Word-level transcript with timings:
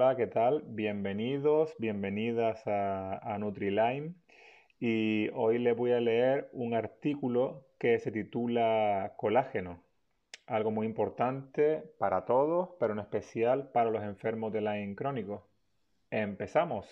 Hola, 0.00 0.14
¿qué 0.14 0.28
tal? 0.28 0.62
Bienvenidos, 0.64 1.74
bienvenidas 1.80 2.64
a, 2.68 3.18
a 3.18 3.36
Nutrilime. 3.38 4.14
Y 4.78 5.28
hoy 5.34 5.58
les 5.58 5.76
voy 5.76 5.90
a 5.90 5.98
leer 5.98 6.48
un 6.52 6.74
artículo 6.74 7.66
que 7.80 7.98
se 7.98 8.12
titula 8.12 9.14
Colágeno. 9.16 9.82
Algo 10.46 10.70
muy 10.70 10.86
importante 10.86 11.82
para 11.98 12.26
todos, 12.26 12.76
pero 12.78 12.92
en 12.92 13.00
especial 13.00 13.72
para 13.72 13.90
los 13.90 14.04
enfermos 14.04 14.52
de 14.52 14.60
Lyme 14.60 14.94
crónico. 14.94 15.48
Empezamos. 16.12 16.86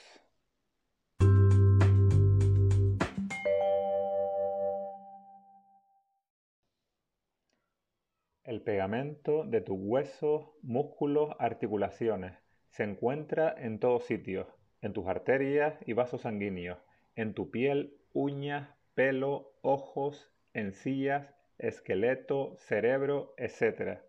El 8.42 8.62
pegamento 8.62 9.44
de 9.44 9.60
tus 9.60 9.76
huesos, 9.78 10.48
músculos, 10.62 11.30
articulaciones 11.38 12.45
se 12.76 12.84
encuentra 12.84 13.54
en 13.56 13.78
todos 13.78 14.04
sitios, 14.04 14.46
en 14.82 14.92
tus 14.92 15.06
arterias 15.06 15.78
y 15.86 15.94
vasos 15.94 16.20
sanguíneos, 16.20 16.76
en 17.14 17.32
tu 17.32 17.50
piel, 17.50 17.96
uñas, 18.12 18.68
pelo, 18.94 19.54
ojos, 19.62 20.30
encías, 20.52 21.26
esqueleto, 21.56 22.54
cerebro, 22.58 23.32
etc. 23.38 24.00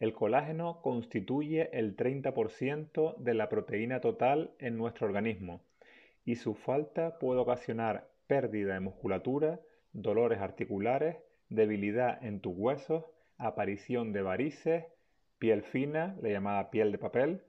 El 0.00 0.14
colágeno 0.14 0.82
constituye 0.82 1.70
el 1.78 1.96
30% 1.96 3.16
de 3.18 3.34
la 3.34 3.48
proteína 3.48 4.00
total 4.00 4.50
en 4.58 4.76
nuestro 4.76 5.06
organismo 5.06 5.62
y 6.24 6.34
su 6.34 6.54
falta 6.54 7.20
puede 7.20 7.38
ocasionar 7.38 8.10
pérdida 8.26 8.74
de 8.74 8.80
musculatura, 8.80 9.60
dolores 9.92 10.40
articulares, 10.40 11.18
debilidad 11.50 12.20
en 12.20 12.40
tus 12.40 12.54
huesos, 12.56 13.04
aparición 13.36 14.12
de 14.12 14.22
varices, 14.22 14.86
piel 15.38 15.62
fina, 15.62 16.16
la 16.20 16.28
llamada 16.30 16.70
piel 16.70 16.92
de 16.92 16.98
papel, 16.98 17.42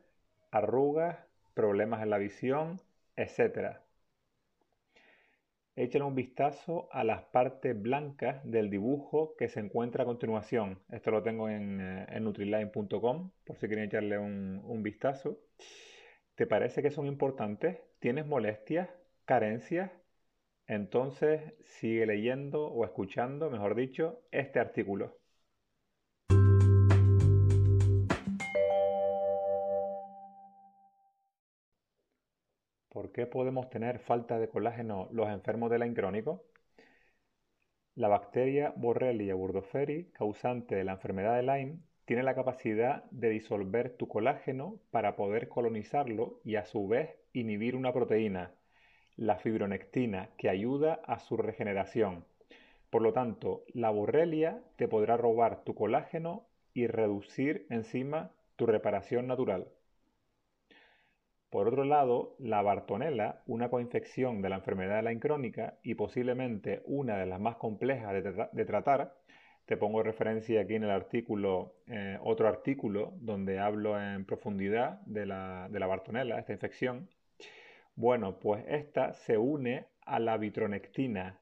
arrugas, 0.52 1.18
problemas 1.54 2.02
en 2.04 2.10
la 2.10 2.18
visión, 2.18 2.82
etc. 3.16 3.78
Echen 5.76 6.04
un 6.04 6.16
vistazo 6.16 6.90
a 6.92 7.04
las 7.04 7.24
partes 7.24 7.80
blancas 7.82 8.42
del 8.44 8.70
dibujo 8.70 9.36
que 9.38 9.48
se 9.48 9.60
encuentra 9.60 10.04
a 10.04 10.06
continuación. 10.06 10.80
Esto 10.92 11.12
lo 11.12 11.24
tengo 11.24 11.50
en, 11.50 11.80
eh, 11.82 12.20
nutriline.com 12.20 13.32
por 13.44 13.58
si 13.58 13.68
quieren 13.68 13.86
echarle 13.86 14.18
un, 14.18 14.62
un 14.66 14.84
vistazo. 14.84 15.40
¿Te 16.36 16.48
parece 16.48 16.82
que 16.82 16.92
son 16.92 17.08
importantes? 17.08 17.80
¿Tienes 18.00 18.26
molestias? 18.26 18.90
¿Carencias? 19.26 19.92
Entonces 20.68 21.54
sigue 21.64 22.06
leyendo 22.06 22.68
o 22.68 22.86
escuchando, 22.86 23.50
mejor 23.50 23.76
dicho, 23.76 24.22
este 24.32 24.60
artículo. 24.60 25.19
¿Por 33.00 33.14
qué 33.14 33.26
podemos 33.26 33.70
tener 33.70 34.00
falta 34.00 34.40
de 34.40 34.50
colágeno 34.50 35.08
los 35.14 35.30
enfermos 35.30 35.72
de 35.72 35.80
Lyme 35.80 35.94
crónico? 35.94 36.44
La 37.96 38.10
bacteria 38.10 38.74
Borrelia 38.76 39.36
burgdorferi, 39.36 40.12
causante 40.12 40.76
de 40.76 40.84
la 40.84 40.92
enfermedad 40.92 41.38
de 41.38 41.44
Lyme, 41.44 41.80
tiene 42.04 42.24
la 42.24 42.36
capacidad 42.36 43.06
de 43.12 43.30
disolver 43.30 43.96
tu 43.96 44.10
colágeno 44.10 44.82
para 44.92 45.16
poder 45.16 45.48
colonizarlo 45.48 46.42
y 46.44 46.58
a 46.58 46.66
su 46.66 46.90
vez 46.90 47.16
inhibir 47.32 47.78
una 47.78 47.94
proteína, 47.94 48.52
la 49.16 49.38
fibronectina, 49.38 50.32
que 50.38 50.50
ayuda 50.50 51.00
a 51.06 51.20
su 51.20 51.38
regeneración. 51.38 52.26
Por 52.90 53.02
lo 53.02 53.14
tanto, 53.14 53.64
la 53.74 53.92
borrelia 53.92 54.62
te 54.76 54.90
podrá 54.90 55.16
robar 55.16 55.64
tu 55.64 55.74
colágeno 55.74 56.48
y 56.74 56.88
reducir 56.88 57.66
encima 57.70 58.34
tu 58.58 58.66
reparación 58.66 59.26
natural. 59.26 59.70
Por 61.50 61.68
otro 61.68 61.84
lado, 61.84 62.36
la 62.40 62.62
bartonella, 62.62 63.42
una 63.48 63.70
coinfección 63.70 64.42
de 64.42 64.50
la 64.50 64.58
enfermedad 64.58 64.98
de 64.98 65.14
la 65.14 65.20
crónica 65.20 65.80
y 65.82 65.96
posiblemente 65.96 66.84
una 66.86 67.18
de 67.18 67.26
las 67.26 67.40
más 67.40 67.56
complejas 67.56 68.14
de, 68.14 68.66
tratar, 68.66 69.16
te 69.66 69.76
pongo 69.76 70.04
referencia 70.04 70.62
aquí 70.62 70.76
en 70.76 70.84
el 70.84 70.92
artículo, 70.92 71.74
eh, 71.88 72.20
otro 72.22 72.48
artículo 72.48 73.14
donde 73.18 73.60
hablo 73.60 74.00
en 74.00 74.26
profundidad 74.26 75.02
de 75.02 75.26
la, 75.26 75.68
de 75.72 75.80
la 75.80 75.88
bartonella, 75.88 76.38
esta 76.38 76.54
infección, 76.54 77.10
bueno, 77.96 78.40
pues 78.40 78.64
esta 78.68 79.14
se 79.14 79.38
une 79.38 79.88
a 80.06 80.20
la 80.20 80.38
vitronectina, 80.38 81.42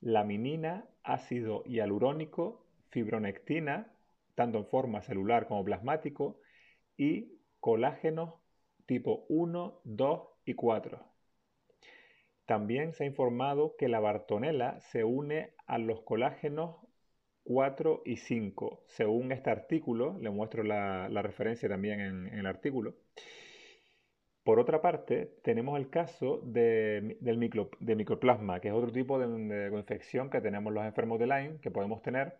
laminina, 0.00 0.86
ácido 1.04 1.62
hialurónico, 1.64 2.66
fibronectina, 2.90 3.92
tanto 4.34 4.58
en 4.58 4.66
forma 4.66 5.02
celular 5.02 5.46
como 5.46 5.64
plasmático, 5.64 6.40
y 6.96 7.38
colágenos 7.60 8.41
tipo 8.86 9.24
1, 9.28 9.80
2 9.84 10.20
y 10.44 10.54
4. 10.54 10.98
También 12.46 12.92
se 12.92 13.04
ha 13.04 13.06
informado 13.06 13.76
que 13.78 13.88
la 13.88 14.00
bartonella 14.00 14.80
se 14.80 15.04
une 15.04 15.54
a 15.66 15.78
los 15.78 16.02
colágenos 16.02 16.76
4 17.44 18.02
y 18.04 18.16
5, 18.16 18.84
según 18.86 19.32
este 19.32 19.50
artículo, 19.50 20.18
le 20.20 20.30
muestro 20.30 20.62
la, 20.62 21.08
referencia 21.22 21.68
también 21.68 22.00
en 22.00 22.26
el 22.38 22.46
artículo. 22.46 22.94
Por 24.44 24.58
otra 24.58 24.82
parte, 24.82 25.36
tenemos 25.44 25.78
el 25.78 25.88
caso 25.88 26.40
de, 26.44 27.16
del 27.20 27.38
de 27.78 27.96
microplasma, 27.96 28.60
que 28.60 28.68
es 28.68 28.74
otro 28.74 28.90
tipo 28.90 29.18
de, 29.18 29.28
de, 29.28 29.78
infección 29.78 30.30
que 30.30 30.40
tenemos 30.40 30.72
los 30.72 30.84
enfermos 30.84 31.20
de 31.20 31.26
Lyme, 31.28 31.60
que 31.60 31.70
podemos 31.70 32.02
tener, 32.02 32.38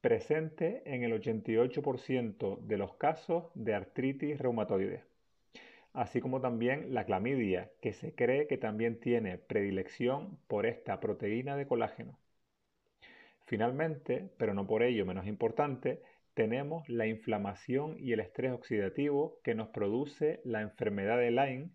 presente 0.00 0.82
en 0.86 1.02
el 1.02 1.12
88% 1.12 2.60
de 2.60 2.78
los 2.78 2.94
casos 2.94 3.50
de 3.54 3.74
artritis 3.74 4.38
reumatoide. 4.38 5.04
Así 5.94 6.20
como 6.20 6.42
también 6.42 6.92
la 6.92 7.06
clamidia, 7.06 7.70
que 7.80 7.94
se 7.94 8.14
cree 8.14 8.46
que 8.46 8.58
también 8.58 9.00
tiene 9.00 9.38
predilección 9.38 10.38
por 10.46 10.66
esta 10.66 11.00
proteína 11.00 11.56
de 11.56 11.66
colágeno. 11.66 12.18
Finalmente, 13.46 14.28
pero 14.36 14.52
no 14.54 14.66
por 14.66 14.82
ello 14.82 15.06
menos 15.06 15.26
importante, 15.26 16.02
tenemos 16.34 16.88
la 16.88 17.06
inflamación 17.06 17.96
y 17.98 18.12
el 18.12 18.20
estrés 18.20 18.52
oxidativo 18.52 19.40
que 19.44 19.54
nos 19.54 19.68
produce 19.68 20.40
la 20.44 20.62
enfermedad 20.62 21.16
de 21.18 21.30
Lyme, 21.30 21.70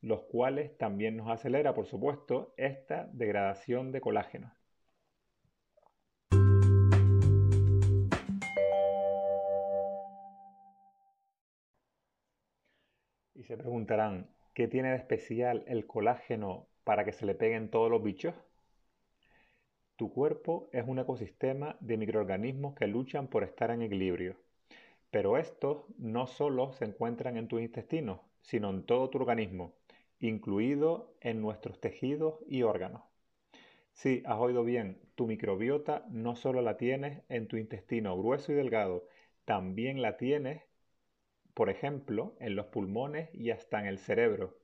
los 0.00 0.22
cuales 0.22 0.78
también 0.78 1.16
nos 1.16 1.28
acelera, 1.28 1.74
por 1.74 1.86
supuesto, 1.86 2.54
esta 2.56 3.10
degradación 3.12 3.90
de 3.90 4.00
colágeno. 4.00 4.54
Se 13.46 13.58
preguntarán, 13.58 14.26
¿qué 14.54 14.68
tiene 14.68 14.90
de 14.90 14.96
especial 14.96 15.64
el 15.66 15.86
colágeno 15.86 16.66
para 16.82 17.04
que 17.04 17.12
se 17.12 17.26
le 17.26 17.34
peguen 17.34 17.68
todos 17.68 17.90
los 17.90 18.02
bichos? 18.02 18.34
Tu 19.96 20.10
cuerpo 20.10 20.70
es 20.72 20.88
un 20.88 20.98
ecosistema 20.98 21.76
de 21.80 21.98
microorganismos 21.98 22.74
que 22.74 22.86
luchan 22.86 23.28
por 23.28 23.44
estar 23.44 23.70
en 23.70 23.82
equilibrio. 23.82 24.36
Pero 25.10 25.36
estos 25.36 25.84
no 25.98 26.26
solo 26.26 26.72
se 26.72 26.86
encuentran 26.86 27.36
en 27.36 27.46
tus 27.46 27.60
intestinos, 27.60 28.20
sino 28.40 28.70
en 28.70 28.82
todo 28.82 29.10
tu 29.10 29.18
organismo, 29.18 29.74
incluido 30.20 31.14
en 31.20 31.42
nuestros 31.42 31.78
tejidos 31.78 32.36
y 32.48 32.62
órganos. 32.62 33.02
Sí, 33.92 34.22
has 34.24 34.38
oído 34.38 34.64
bien, 34.64 35.02
tu 35.16 35.26
microbiota 35.26 36.06
no 36.08 36.34
solo 36.34 36.62
la 36.62 36.78
tienes 36.78 37.20
en 37.28 37.46
tu 37.46 37.58
intestino 37.58 38.16
grueso 38.16 38.52
y 38.52 38.54
delgado, 38.54 39.06
también 39.44 40.00
la 40.00 40.16
tienes, 40.16 40.62
por 41.54 41.70
ejemplo, 41.70 42.34
en 42.40 42.56
los 42.56 42.66
pulmones 42.66 43.30
y 43.34 43.50
hasta 43.50 43.80
en 43.80 43.86
el 43.86 43.98
cerebro. 43.98 44.58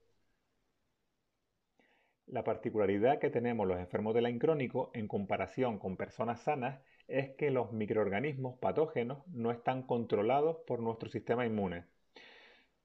La 2.27 2.45
particularidad 2.45 3.19
que 3.19 3.29
tenemos 3.29 3.67
los 3.67 3.79
enfermos 3.79 4.15
de 4.15 4.23
Lyme 4.23 4.39
crónico 4.39 4.91
en 4.95 5.09
comparación 5.09 5.79
con 5.79 5.97
personas 5.97 6.41
sanas 6.41 6.81
es 7.09 7.31
que 7.37 7.51
los 7.51 7.73
microorganismos 7.73 8.59
patógenos 8.59 9.27
no 9.29 9.51
están 9.51 9.83
controlados 9.83 10.59
por 10.67 10.81
nuestro 10.81 11.11
sistema 11.11 11.45
inmune, 11.45 11.85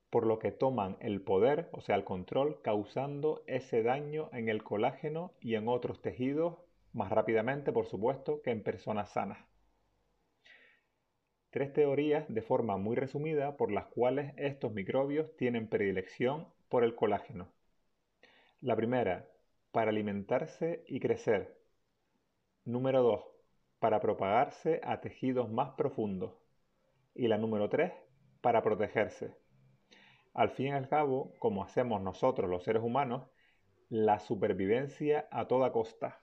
por 0.09 0.25
lo 0.25 0.39
que 0.39 0.51
toman 0.51 0.97
el 1.00 1.21
poder, 1.21 1.69
o 1.71 1.81
sea, 1.81 1.95
el 1.95 2.03
control, 2.03 2.62
causando 2.63 3.44
ese 3.47 3.83
daño 3.83 4.29
en 4.33 4.50
el 4.50 4.63
colágeno 4.63 5.33
y 5.39 5.56
en 5.56 5.68
otros 5.68 6.01
tejidos 6.01 6.57
más 6.91 7.12
rápidamente, 7.12 7.71
por 7.71 7.85
supuesto, 7.85 8.41
que 8.41 8.51
en 8.51 8.63
personas 8.63 9.12
sanas. 9.12 9.54
Tres 11.55 11.71
teorías 11.71 12.25
de 12.27 12.41
forma 12.41 12.75
muy 12.75 12.97
resumida 12.97 13.55
por 13.55 13.71
las 13.71 13.85
cuales 13.85 14.33
estos 14.35 14.73
microbios 14.73 15.37
tienen 15.37 15.69
predilección 15.69 16.49
por 16.67 16.83
el 16.83 16.95
colágeno. 16.95 17.47
La 18.59 18.75
primera, 18.75 19.29
para 19.71 19.91
alimentarse 19.91 20.83
y 20.85 20.99
crecer. 20.99 21.57
Número 22.65 23.01
2. 23.03 23.23
Para 23.79 24.01
propagarse 24.01 24.81
a 24.83 24.99
tejidos 24.99 25.49
más 25.49 25.69
profundos. 25.77 26.33
Y 27.13 27.29
la 27.29 27.37
número 27.37 27.69
3. 27.69 27.93
Para 28.41 28.61
protegerse. 28.61 29.33
Al 30.33 30.49
fin 30.49 30.67
y 30.67 30.71
al 30.71 30.89
cabo, 30.89 31.31
como 31.39 31.63
hacemos 31.63 32.01
nosotros 32.01 32.49
los 32.49 32.65
seres 32.65 32.83
humanos, 32.83 33.29
la 33.87 34.19
supervivencia 34.19 35.29
a 35.31 35.47
toda 35.47 35.71
costa. 35.71 36.19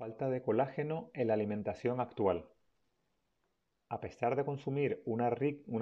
Falta 0.00 0.30
de 0.30 0.40
colágeno 0.40 1.10
en 1.12 1.26
la 1.26 1.34
alimentación 1.34 2.00
actual. 2.00 2.46
A 3.90 4.00
pesar 4.00 4.34
de 4.34 4.46
consumir 4.46 5.02
una, 5.04 5.28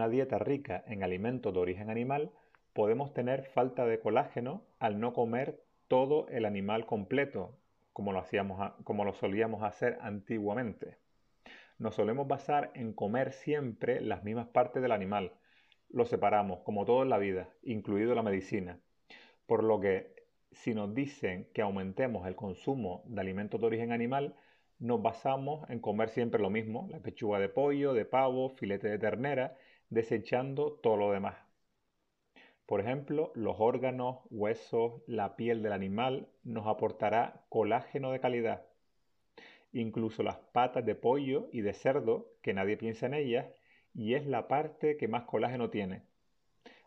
dieta 0.09 0.41
rica 0.41 0.83
en 0.89 1.05
alimentos 1.05 1.55
de 1.55 1.61
origen 1.61 1.89
animal, 1.89 2.33
podemos 2.73 3.15
tener 3.15 3.45
falta 3.45 3.87
de 3.87 4.01
colágeno 4.01 4.67
al 4.81 4.99
no 4.99 5.13
comer 5.13 5.63
todo 5.87 6.27
el 6.31 6.47
animal 6.47 6.85
completo, 6.85 7.61
como 7.93 8.13
lo, 8.13 8.25
como 8.83 9.05
lo 9.05 9.15
solíamos 9.15 9.63
hacer 9.63 9.99
antiguamente. 10.01 10.99
Nos 11.79 11.95
solemos 11.95 12.27
basar 12.27 12.73
en 12.75 12.95
comer 12.95 13.33
siempre 13.33 14.01
las 14.01 14.25
mismas 14.25 14.49
partes 14.49 14.83
del 14.83 14.91
animal. 14.91 15.35
Lo 15.91 16.07
separamos, 16.07 16.63
como 16.65 16.85
todo 16.85 17.05
en 17.05 17.11
la 17.11 17.19
vida, 17.19 17.51
incluido 17.63 18.17
la 18.17 18.25
medicina. 18.25 18.81
Por 19.47 19.63
lo 19.63 19.79
que 19.79 20.18
si 20.53 20.75
nos 20.75 20.95
dicen 20.95 21.49
que 21.53 21.63
aumentemos 21.63 22.27
el 22.27 22.37
consumo 22.37 23.03
de 23.07 23.21
alimentos 23.21 23.61
de 23.61 23.67
origen 23.67 23.93
animal, 23.93 24.35
nos 24.79 25.03
basamos 25.03 25.69
en 25.71 25.81
comer 25.81 26.09
siempre 26.11 26.41
lo 26.41 26.51
mismo, 26.51 26.89
la 26.91 27.01
pechuga 27.01 27.39
de 27.39 27.49
pollo, 27.49 27.93
de 27.95 28.05
pavo, 28.05 28.51
filete 28.51 28.89
de 28.89 28.99
ternera, 28.99 29.57
desechando 29.91 30.73
todo 30.73 30.97
lo 30.97 31.13
demás. 31.13 31.37
Por 32.67 32.81
ejemplo, 32.81 33.33
los 33.35 33.57
órganos, 33.59 34.19
huesos, 34.31 35.03
la 35.07 35.37
piel 35.37 35.63
del 35.63 35.73
animal 35.73 36.29
nos 36.45 36.67
aportará 36.67 37.45
colágeno 37.49 38.13
de 38.13 38.21
calidad. 38.21 38.67
Incluso 39.73 40.23
las 40.23 40.37
patas 40.37 40.85
de 40.85 40.95
pollo 40.95 41.49
y 41.51 41.63
de 41.63 41.73
cerdo, 41.73 42.29
que 42.43 42.55
nadie 42.55 42.77
piensa 42.77 43.07
en 43.07 43.15
ellas, 43.15 43.47
y 43.95 44.15
es 44.15 44.27
la 44.27 44.49
parte 44.49 44.97
que 44.97 45.09
más 45.09 45.25
colágeno 45.25 45.71
tiene, 45.71 46.03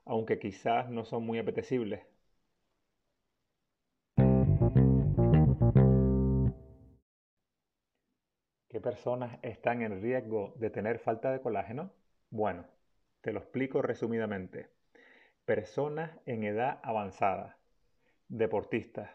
aunque 0.05 0.39
quizás 0.39 0.89
no 0.89 1.03
son 1.03 1.25
muy 1.25 1.39
apetecibles. 1.39 2.01
¿Qué 8.71 8.79
personas 8.79 9.37
están 9.41 9.81
en 9.81 10.01
riesgo 10.01 10.53
de 10.55 10.69
tener 10.69 10.99
falta 10.99 11.29
de 11.29 11.41
colágeno? 11.41 11.91
Bueno, 12.29 12.63
te 13.19 13.33
lo 13.33 13.39
explico 13.39 13.81
resumidamente. 13.81 14.69
Personas 15.43 16.17
en 16.25 16.45
edad 16.45 16.79
avanzada, 16.81 17.57
deportistas, 18.29 19.11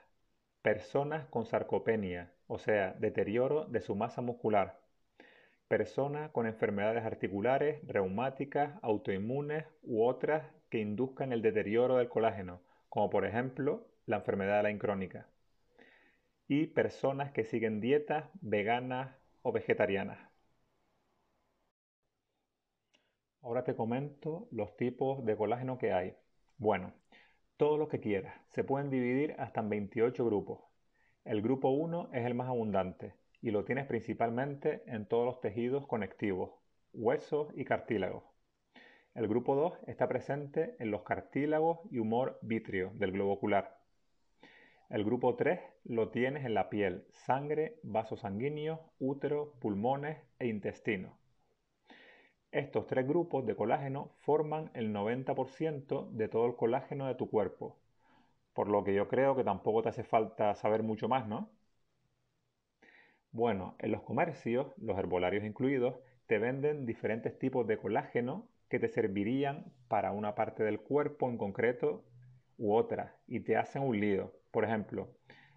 personas 0.61 1.27
con 1.29 1.47
sarcopenia, 1.47 2.35
o 2.49 2.59
sea, 2.59 2.93
deterioro 2.99 3.65
de 3.65 3.81
su 3.81 3.97
masa 3.97 4.21
muscular, 4.21 4.79
personas 5.69 6.31
con 6.33 6.47
enfermedades 6.47 7.07
articulares, 7.07 7.81
reumáticas, 7.87 8.79
autoinmunes 8.83 9.65
u 9.83 10.05
otras 10.05 10.53
que 10.69 10.81
induzcan 10.81 11.33
el 11.33 11.41
deterioro 11.41 11.97
del 11.97 12.11
colágeno, 12.11 12.61
como 12.91 13.09
por 13.09 13.25
ejemplo 13.25 13.87
la 14.05 14.17
enfermedad 14.17 14.59
de 14.59 14.65
la 14.65 14.71
incrónica, 14.71 15.29
y 16.47 16.67
personas 16.67 17.33
que 17.33 17.45
siguen 17.45 17.81
dietas 17.81 18.29
veganas, 18.43 19.17
o. 19.53 20.33
Ahora 23.43 23.63
te 23.63 23.77
comento 23.77 24.49
los 24.51 24.77
tipos 24.77 25.25
de 25.25 25.37
colágeno 25.37 25.79
que 25.79 25.93
hay. 25.93 26.17
Bueno, 26.59 26.93
todos 27.57 27.79
los 27.79 27.89
que 27.89 28.01
quieras. 28.01 28.35
Se 28.49 28.65
pueden 28.65 28.91
dividir 28.91 29.37
hasta 29.39 29.61
en 29.61 29.69
28 29.69 30.25
grupos. 30.25 30.65
El 31.25 31.43
grupo 31.43 31.69
1 31.69 32.11
es 32.13 32.27
el 32.27 32.35
más 32.35 32.49
abundante 32.49 33.15
y 33.41 33.53
lo 33.53 33.65
tienes 33.65 33.87
principalmente 33.87 34.83
en 34.87 35.07
todos 35.07 35.25
los 35.25 35.41
tejidos 35.41 35.87
conectivos, 35.87 36.51
huesos 36.93 37.53
y 37.55 37.65
cartílagos. 37.65 38.25
El 39.15 39.29
grupo 39.29 39.55
2 39.55 39.79
está 39.87 40.09
presente 40.09 40.75
en 40.81 40.91
los 40.91 41.03
cartílagos 41.03 41.79
y 41.91 41.99
humor 42.01 42.41
vítreo 42.43 42.91
del 42.95 43.13
globo 43.13 43.35
ocular. 43.35 43.76
El 44.89 45.05
grupo 45.05 45.35
3 45.35 45.61
lo 45.85 46.11
tienes 46.11 46.45
en 46.45 46.55
la 46.55 46.71
piel, 46.71 47.05
sangre, 47.11 47.81
vasos 47.83 48.21
sanguíneos, 48.21 48.79
útero, 49.01 49.53
pulmones 49.61 50.19
e 50.39 50.47
intestino. 50.47 51.19
Estos 52.53 52.87
tres 52.87 53.07
grupos 53.07 53.45
de 53.47 53.57
colágeno 53.57 54.13
forman 54.19 54.71
el 54.75 54.93
90% 54.93 56.09
de 56.13 56.29
todo 56.29 56.47
el 56.47 56.55
colágeno 56.55 57.09
de 57.09 57.17
tu 57.17 57.29
cuerpo, 57.29 57.77
por 58.55 58.69
lo 58.69 58.85
que 58.85 58.95
yo 58.95 59.09
creo 59.09 59.35
que 59.35 59.43
tampoco 59.43 59.83
te 59.83 59.89
hace 59.89 60.05
falta 60.05 60.55
saber 60.55 60.85
mucho 60.85 61.09
más, 61.09 61.27
¿no? 61.27 61.51
Bueno, 63.33 63.75
en 63.81 63.91
los 63.91 64.03
comercios, 64.03 64.73
los 64.79 64.97
herbolarios 64.97 65.45
incluidos, 65.45 65.97
te 66.27 66.39
venden 66.39 66.87
diferentes 66.87 67.37
tipos 67.39 67.67
de 67.67 67.77
colágeno 67.77 68.49
que 68.69 68.79
te 68.79 68.89
servirían 68.89 69.73
para 69.89 70.13
una 70.13 70.37
parte 70.37 70.63
del 70.63 70.81
cuerpo 70.81 71.29
en 71.29 71.39
concreto 71.39 72.05
u 72.57 72.73
otra 72.73 73.17
y 73.27 73.41
te 73.41 73.57
hacen 73.57 73.83
un 73.83 73.99
lío. 74.01 74.33
Por 74.51 74.65
ejemplo, 74.65 75.09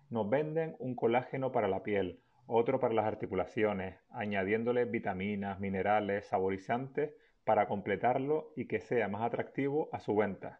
nos 0.09 0.29
venden 0.29 0.75
un 0.79 0.95
colágeno 0.95 1.51
para 1.51 1.67
la 1.67 1.83
piel, 1.83 2.19
otro 2.47 2.79
para 2.79 2.93
las 2.93 3.05
articulaciones, 3.05 3.99
añadiéndole 4.09 4.85
vitaminas, 4.85 5.59
minerales, 5.59 6.25
saborizantes 6.25 7.13
para 7.43 7.67
completarlo 7.67 8.53
y 8.55 8.67
que 8.67 8.81
sea 8.81 9.07
más 9.07 9.21
atractivo 9.21 9.89
a 9.91 9.99
su 9.99 10.15
venta, 10.15 10.59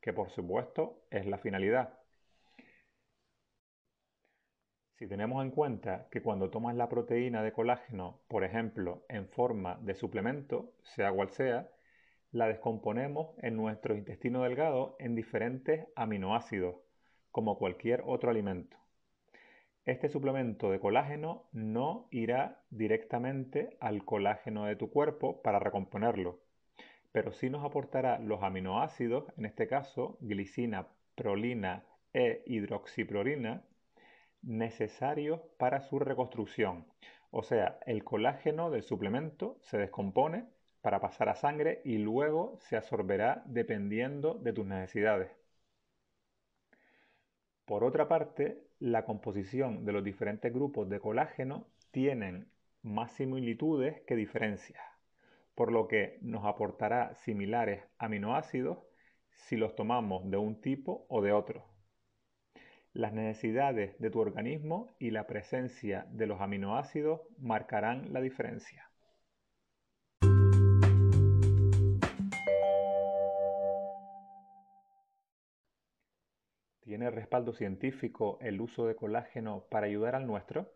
que 0.00 0.12
por 0.12 0.30
supuesto 0.30 1.02
es 1.10 1.26
la 1.26 1.38
finalidad. 1.38 1.98
Si 4.98 5.06
tenemos 5.06 5.44
en 5.44 5.50
cuenta 5.50 6.08
que 6.10 6.22
cuando 6.22 6.48
tomas 6.48 6.74
la 6.74 6.88
proteína 6.88 7.42
de 7.42 7.52
colágeno, 7.52 8.22
por 8.28 8.44
ejemplo, 8.44 9.04
en 9.10 9.28
forma 9.28 9.78
de 9.82 9.94
suplemento, 9.94 10.72
sea 10.82 11.12
cual 11.12 11.28
sea, 11.28 11.68
la 12.32 12.48
descomponemos 12.48 13.34
en 13.42 13.56
nuestro 13.56 13.94
intestino 13.94 14.42
delgado 14.42 14.96
en 14.98 15.14
diferentes 15.14 15.86
aminoácidos, 15.96 16.76
como 17.36 17.58
cualquier 17.58 18.02
otro 18.06 18.30
alimento. 18.30 18.78
Este 19.84 20.08
suplemento 20.08 20.70
de 20.70 20.80
colágeno 20.80 21.44
no 21.52 22.08
irá 22.10 22.62
directamente 22.70 23.76
al 23.78 24.06
colágeno 24.06 24.64
de 24.64 24.74
tu 24.74 24.88
cuerpo 24.88 25.42
para 25.42 25.58
recomponerlo, 25.58 26.40
pero 27.12 27.32
sí 27.32 27.50
nos 27.50 27.62
aportará 27.62 28.18
los 28.20 28.42
aminoácidos, 28.42 29.30
en 29.36 29.44
este 29.44 29.68
caso 29.68 30.16
glicina, 30.22 30.86
prolina 31.14 31.84
e 32.14 32.42
hidroxiprolina, 32.46 33.62
necesarios 34.40 35.42
para 35.58 35.82
su 35.82 35.98
reconstrucción. 35.98 36.86
O 37.30 37.42
sea, 37.42 37.78
el 37.84 38.02
colágeno 38.02 38.70
del 38.70 38.82
suplemento 38.82 39.58
se 39.60 39.76
descompone 39.76 40.46
para 40.80 41.00
pasar 41.00 41.28
a 41.28 41.34
sangre 41.34 41.82
y 41.84 41.98
luego 41.98 42.56
se 42.60 42.78
absorberá 42.78 43.42
dependiendo 43.44 44.38
de 44.40 44.54
tus 44.54 44.64
necesidades. 44.64 45.45
Por 47.66 47.82
otra 47.82 48.06
parte, 48.06 48.62
la 48.78 49.04
composición 49.04 49.84
de 49.84 49.92
los 49.92 50.04
diferentes 50.04 50.52
grupos 50.52 50.88
de 50.88 51.00
colágeno 51.00 51.66
tienen 51.90 52.48
más 52.82 53.10
similitudes 53.12 54.02
que 54.06 54.14
diferencias, 54.14 54.80
por 55.56 55.72
lo 55.72 55.88
que 55.88 56.18
nos 56.22 56.44
aportará 56.44 57.16
similares 57.16 57.82
aminoácidos 57.98 58.78
si 59.30 59.56
los 59.56 59.74
tomamos 59.74 60.30
de 60.30 60.36
un 60.36 60.60
tipo 60.60 61.06
o 61.08 61.20
de 61.22 61.32
otro. 61.32 61.66
Las 62.92 63.12
necesidades 63.12 63.98
de 63.98 64.10
tu 64.10 64.20
organismo 64.20 64.94
y 65.00 65.10
la 65.10 65.26
presencia 65.26 66.06
de 66.10 66.28
los 66.28 66.40
aminoácidos 66.40 67.22
marcarán 67.36 68.12
la 68.12 68.20
diferencia. 68.20 68.85
¿Tiene 76.96 77.10
respaldo 77.10 77.52
científico 77.52 78.38
el 78.40 78.58
uso 78.58 78.86
de 78.86 78.96
colágeno 78.96 79.66
para 79.68 79.84
ayudar 79.84 80.14
al 80.14 80.26
nuestro? 80.26 80.72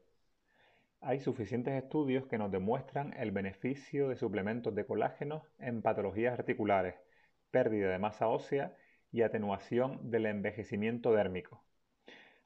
Hay 1.01 1.19
suficientes 1.19 1.83
estudios 1.83 2.27
que 2.27 2.37
nos 2.37 2.53
demuestran 2.53 3.15
el 3.15 3.31
beneficio 3.31 4.11
de 4.11 4.17
suplementos 4.17 4.75
de 4.75 4.85
colágeno 4.85 5.45
en 5.59 5.81
patologías 5.81 6.39
articulares, 6.39 6.97
pérdida 7.51 7.91
de 7.91 7.99
masa 7.99 8.29
ósea 8.29 8.77
y 9.11 9.23
atenuación 9.23 10.11
del 10.11 10.27
envejecimiento 10.27 11.11
dérmico. 11.11 11.65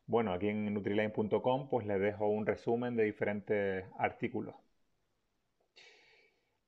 Bueno, 0.07 0.33
aquí 0.33 0.51
en 0.51 0.73
Nutriline.com 0.73 1.69
pues 1.69 1.85
les 1.85 2.01
dejo 2.01 2.29
un 2.29 2.47
resumen 2.47 2.95
de 2.95 3.03
diferentes 3.03 3.87
artículos. 3.99 4.55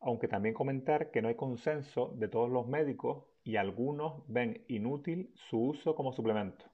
Aunque 0.01 0.27
también 0.27 0.57
comentar 0.57 1.13
que 1.13 1.23
no 1.23 1.29
hay 1.29 1.37
consenso 1.37 2.13
de 2.17 2.27
todos 2.27 2.51
los 2.51 2.67
médicos 2.67 3.23
y 3.45 3.59
algunos 3.59 4.25
ven 4.27 4.65
inútil 4.67 5.31
su 5.37 5.69
uso 5.69 5.95
como 5.95 6.13
suplemento. 6.13 6.67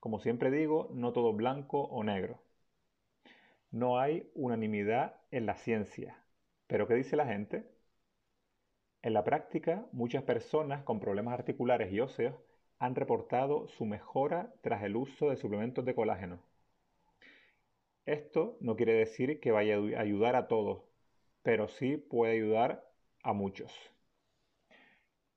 Como 0.00 0.20
siempre 0.20 0.50
digo, 0.50 0.88
no 0.92 1.12
todo 1.12 1.32
blanco 1.32 1.82
o 1.82 2.04
negro. 2.04 2.40
No 3.70 3.98
hay 3.98 4.30
unanimidad 4.34 5.16
en 5.30 5.46
la 5.46 5.56
ciencia. 5.56 6.16
¿Pero 6.66 6.86
qué 6.88 6.94
dice 6.94 7.16
la 7.16 7.26
gente? 7.26 7.68
En 9.02 9.12
la 9.14 9.24
práctica, 9.24 9.86
muchas 9.92 10.22
personas 10.24 10.82
con 10.82 11.00
problemas 11.00 11.34
articulares 11.34 11.92
y 11.92 12.00
óseos 12.00 12.34
han 12.78 12.94
reportado 12.94 13.68
su 13.68 13.84
mejora 13.86 14.52
tras 14.62 14.82
el 14.82 14.96
uso 14.96 15.30
de 15.30 15.36
suplementos 15.36 15.84
de 15.84 15.94
colágeno. 15.94 16.40
Esto 18.06 18.56
no 18.60 18.74
quiere 18.74 18.94
decir 18.94 19.38
que 19.38 19.52
vaya 19.52 19.76
a 19.76 20.00
ayudar 20.00 20.34
a 20.34 20.48
todos, 20.48 20.82
pero 21.42 21.68
sí 21.68 21.98
puede 21.98 22.32
ayudar 22.32 22.90
a 23.22 23.32
muchos. 23.32 23.72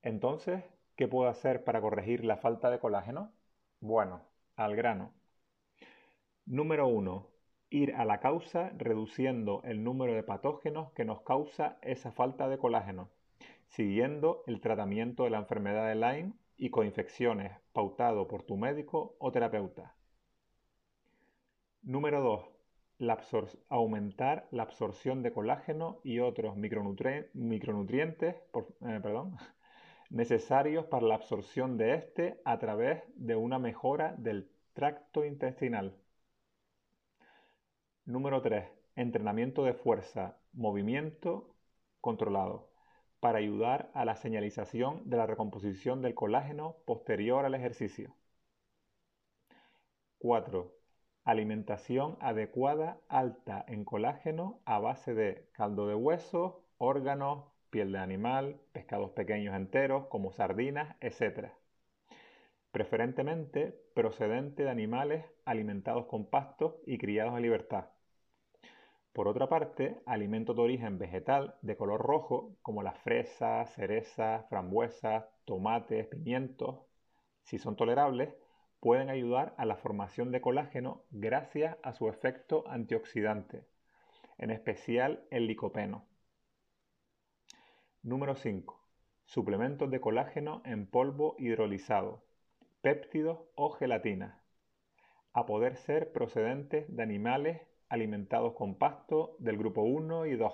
Entonces, 0.01 0.63
¿qué 0.95 1.07
puedo 1.07 1.29
hacer 1.29 1.63
para 1.63 1.79
corregir 1.81 2.25
la 2.25 2.37
falta 2.37 2.69
de 2.69 2.79
colágeno? 2.79 3.31
Bueno, 3.79 4.21
al 4.59 4.75
grano. 4.75 5.13
Número 6.45 6.87
1. 6.87 7.27
ir 7.69 7.93
a 7.95 8.03
la 8.03 8.19
causa 8.19 8.71
reduciendo 8.77 9.61
el 9.63 9.83
número 9.83 10.13
de 10.13 10.23
patógenos 10.23 10.91
que 10.91 11.05
nos 11.05 11.21
causa 11.21 11.77
esa 11.81 12.11
falta 12.11 12.49
de 12.49 12.57
colágeno, 12.57 13.09
siguiendo 13.67 14.43
el 14.47 14.59
tratamiento 14.59 15.23
de 15.23 15.29
la 15.29 15.37
enfermedad 15.37 15.87
de 15.87 15.95
Lyme 15.95 16.33
y 16.57 16.71
coinfecciones 16.71 17.53
pautado 17.71 18.27
por 18.27 18.43
tu 18.43 18.57
médico 18.57 19.15
o 19.19 19.31
terapeuta. 19.31 19.95
Número 21.81 22.21
2. 22.99 23.29
aumentar 23.69 24.47
la 24.51 24.63
absorción 24.63 25.23
de 25.23 25.31
colágeno 25.31 26.01
y 26.03 26.19
otros 26.19 26.57
micronutrientes 26.57 28.35
eh, 28.81 28.99
necesarios 30.09 30.85
para 30.85 31.05
la 31.05 31.15
absorción 31.15 31.77
de 31.77 31.93
este 31.95 32.41
a 32.45 32.59
través 32.59 33.03
de 33.15 33.35
una 33.35 33.59
mejora 33.59 34.15
del 34.17 34.49
tracto 34.73 35.25
intestinal. 35.25 35.95
Número 38.05 38.41
3. 38.41 38.67
Entrenamiento 38.95 39.63
de 39.63 39.73
fuerza, 39.73 40.37
movimiento 40.53 41.55
controlado, 42.01 42.69
para 43.19 43.39
ayudar 43.39 43.91
a 43.93 44.05
la 44.05 44.15
señalización 44.15 45.07
de 45.09 45.17
la 45.17 45.27
recomposición 45.27 46.01
del 46.01 46.15
colágeno 46.15 46.77
posterior 46.85 47.45
al 47.45 47.53
ejercicio. 47.53 48.15
4. 50.17 50.73
Alimentación 51.23 52.17
adecuada 52.19 52.99
alta 53.07 53.63
en 53.67 53.85
colágeno 53.85 54.61
a 54.65 54.79
base 54.79 55.13
de 55.13 55.49
caldo 55.51 55.87
de 55.87 55.95
hueso, 55.95 56.65
órganos, 56.77 57.45
piel 57.69 57.91
de 57.91 57.99
animal, 57.99 58.59
pescados 58.71 59.11
pequeños 59.11 59.55
enteros 59.55 60.07
como 60.07 60.31
sardinas, 60.31 60.95
etc. 61.01 61.51
Preferentemente 62.71 63.79
procedente 63.93 64.63
de 64.63 64.69
animales 64.69 65.25
alimentados 65.45 66.05
con 66.05 66.29
pastos 66.29 66.75
y 66.85 66.97
criados 66.97 67.35
en 67.35 67.43
libertad. 67.43 67.85
Por 69.13 69.27
otra 69.27 69.49
parte, 69.49 69.97
alimentos 70.05 70.55
de 70.55 70.61
origen 70.61 70.97
vegetal 70.97 71.55
de 71.61 71.75
color 71.75 72.01
rojo, 72.01 72.55
como 72.61 72.83
las 72.83 72.97
fresas, 72.99 73.73
cerezas, 73.73 74.47
frambuesas, 74.49 75.25
tomates, 75.45 76.07
pimientos, 76.07 76.79
si 77.43 77.57
son 77.57 77.75
tolerables, 77.75 78.29
pueden 78.79 79.09
ayudar 79.09 79.55
a 79.57 79.65
la 79.65 79.75
formación 79.75 80.31
de 80.31 80.41
colágeno 80.41 81.03
gracias 81.09 81.77
a 81.83 81.93
su 81.93 82.07
efecto 82.07 82.63
antioxidante, 82.67 83.65
en 84.37 84.51
especial 84.51 85.25
el 85.31 85.47
licopeno. 85.47 86.05
Número 88.01 88.35
5. 88.35 88.79
Suplementos 89.25 89.91
de 89.91 89.99
colágeno 89.99 90.61
en 90.63 90.87
polvo 90.87 91.35
hidrolizado, 91.37 92.23
péptidos 92.81 93.39
o 93.55 93.71
gelatina, 93.71 94.41
a 95.33 95.45
poder 95.45 95.75
ser 95.75 96.13
procedentes 96.13 96.85
de 96.95 97.03
animales 97.03 97.61
alimentados 97.89 98.53
con 98.53 98.75
pasto 98.75 99.35
del 99.39 99.57
grupo 99.57 99.81
1 99.81 100.27
y 100.27 100.37
2. 100.37 100.53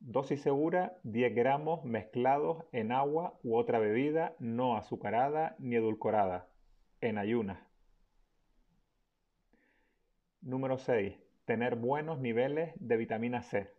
Dosis 0.00 0.42
segura 0.42 0.98
10 1.04 1.34
gramos 1.34 1.82
mezclados 1.82 2.62
en 2.72 2.92
agua 2.92 3.38
u 3.42 3.56
otra 3.56 3.78
bebida 3.78 4.36
no 4.38 4.76
azucarada 4.76 5.56
ni 5.58 5.76
edulcorada, 5.76 6.46
en 7.00 7.16
ayunas. 7.16 7.58
Número 10.42 10.76
6. 10.76 11.16
Tener 11.46 11.76
buenos 11.76 12.18
niveles 12.18 12.74
de 12.76 12.98
vitamina 12.98 13.40
C, 13.40 13.72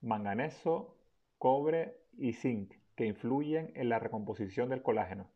manganeso, 0.00 0.96
cobre 1.38 1.96
y 2.16 2.32
zinc 2.32 2.74
que 2.94 3.06
influyen 3.06 3.72
en 3.74 3.88
la 3.88 3.98
recomposición 3.98 4.68
del 4.68 4.82
colágeno. 4.82 5.28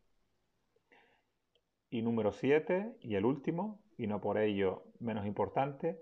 Y 1.90 2.02
número 2.02 2.32
7, 2.32 2.96
y 3.00 3.14
el 3.14 3.24
último, 3.24 3.80
y 3.96 4.06
no 4.06 4.20
por 4.20 4.38
ello 4.38 4.84
menos 5.00 5.26
importante, 5.26 6.00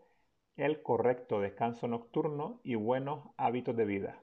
el 0.56 0.82
correcto 0.82 1.40
descanso 1.40 1.86
nocturno 1.86 2.60
y 2.64 2.74
buenos 2.74 3.28
hábitos 3.36 3.76
de 3.76 3.84
vida. 3.84 4.22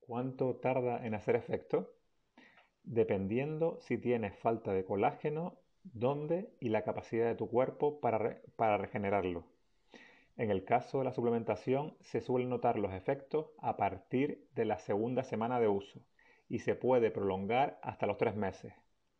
¿Cuánto 0.00 0.56
tarda 0.56 1.04
en 1.04 1.14
hacer 1.14 1.34
efecto? 1.34 1.92
Dependiendo 2.84 3.78
si 3.80 3.98
tienes 3.98 4.36
falta 4.38 4.72
de 4.72 4.84
colágeno, 4.84 5.58
dónde 5.84 6.50
y 6.60 6.70
la 6.70 6.82
capacidad 6.82 7.26
de 7.26 7.34
tu 7.34 7.48
cuerpo 7.48 8.00
para, 8.00 8.40
para 8.56 8.78
regenerarlo. 8.78 9.44
En 10.36 10.50
el 10.50 10.64
caso 10.64 10.98
de 10.98 11.04
la 11.04 11.12
suplementación, 11.12 11.96
se 12.00 12.20
suelen 12.20 12.48
notar 12.48 12.78
los 12.78 12.92
efectos 12.92 13.50
a 13.58 13.76
partir 13.76 14.48
de 14.54 14.64
la 14.64 14.78
segunda 14.78 15.22
semana 15.22 15.60
de 15.60 15.68
uso 15.68 16.00
y 16.48 16.58
se 16.58 16.74
puede 16.74 17.10
prolongar 17.10 17.78
hasta 17.82 18.06
los 18.06 18.18
tres 18.18 18.34
meses. 18.34 18.74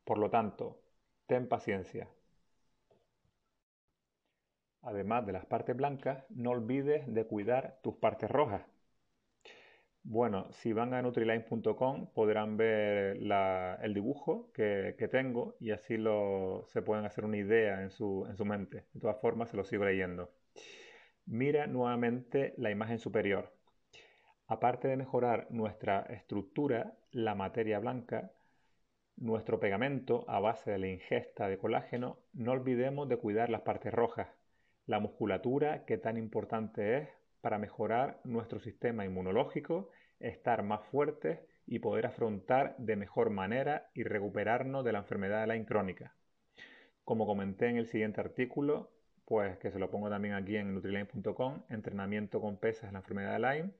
Por 0.04 0.18
lo 0.18 0.30
tanto, 0.30 0.80
ten 1.26 1.48
paciencia. 1.48 2.08
Además 4.82 5.24
de 5.24 5.32
las 5.32 5.46
partes 5.46 5.76
blancas, 5.76 6.24
no 6.30 6.50
olvides 6.50 7.12
de 7.12 7.26
cuidar 7.26 7.78
tus 7.82 7.94
partes 7.94 8.30
rojas. 8.30 8.62
Bueno, 10.06 10.52
si 10.52 10.74
van 10.74 10.92
a 10.92 11.00
nutriline.com 11.00 12.08
podrán 12.12 12.58
ver 12.58 13.16
el 13.82 13.94
dibujo 13.94 14.50
que, 14.52 14.94
tengo 15.10 15.54
y 15.58 15.70
así 15.70 15.96
se 16.66 16.82
pueden 16.82 17.06
hacer 17.06 17.24
una 17.24 17.38
idea 17.38 17.82
en 17.82 17.90
su, 17.90 18.26
en 18.28 18.36
su 18.36 18.44
mente. 18.44 18.84
De 18.92 19.00
todas 19.00 19.18
formas, 19.20 19.48
se 19.48 19.56
lo 19.56 19.64
sigo 19.64 19.86
leyendo. 19.86 20.30
Mira 21.24 21.66
nuevamente 21.66 22.52
la 22.58 22.70
imagen 22.70 22.98
superior. 22.98 23.54
Aparte 24.46 24.88
de 24.88 24.98
mejorar 24.98 25.46
nuestra 25.50 26.02
estructura, 26.02 26.92
la 27.10 27.34
materia 27.34 27.78
blanca, 27.78 28.30
nuestro 29.16 29.58
pegamento 29.58 30.26
a 30.28 30.38
base 30.38 30.70
de 30.70 30.78
la 30.78 30.88
ingesta 30.88 31.48
de 31.48 31.56
colágeno, 31.56 32.18
no 32.34 32.52
olvidemos 32.52 33.08
de 33.08 33.16
cuidar 33.16 33.48
las 33.48 33.62
partes 33.62 33.94
rojas, 33.94 34.28
la 34.84 35.00
musculatura 35.00 35.86
que 35.86 35.96
tan 35.96 36.18
importante 36.18 36.98
es 36.98 37.08
para 37.44 37.58
mejorar 37.58 38.20
nuestro 38.24 38.58
sistema 38.58 39.04
inmunológico, 39.04 39.90
estar 40.18 40.62
más 40.62 40.80
fuertes 40.86 41.40
y 41.66 41.78
poder 41.78 42.06
afrontar 42.06 42.74
de 42.78 42.96
mejor 42.96 43.28
manera 43.28 43.90
y 43.92 44.02
recuperarnos 44.02 44.82
de 44.82 44.92
la 44.92 45.00
enfermedad 45.00 45.42
de 45.42 45.52
Lyme 45.52 45.66
crónica. 45.66 46.14
Como 47.04 47.26
comenté 47.26 47.68
en 47.68 47.76
el 47.76 47.86
siguiente 47.86 48.22
artículo, 48.22 48.90
pues 49.26 49.58
que 49.58 49.70
se 49.70 49.78
lo 49.78 49.90
pongo 49.90 50.08
también 50.08 50.32
aquí 50.32 50.56
en 50.56 50.72
nutriline.com, 50.72 51.64
entrenamiento 51.68 52.40
con 52.40 52.56
pesas 52.56 52.84
en 52.84 52.94
la 52.94 53.00
enfermedad 53.00 53.34
de 53.34 53.40
Lyme. 53.40 53.70